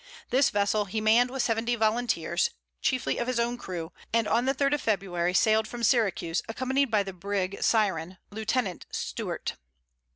[0.31, 2.49] This vessel he manned with seventy volunteers,
[2.81, 6.89] chiefly of his own crew; and on the 3d of February sailed from Syracuse, accompanied
[6.89, 9.57] by the brig Siren, lieutenant Stewart.